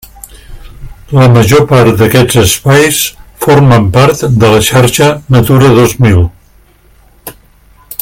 La 1.17 1.27
major 1.33 1.61
part 1.73 1.91
d'aquests 1.99 2.39
espais 2.43 3.03
formen 3.45 3.87
part 3.99 4.25
de 4.45 4.53
la 4.55 4.65
xarxa 4.71 5.13
Natura 5.37 5.73
dos 5.81 5.97
mil. 6.07 6.27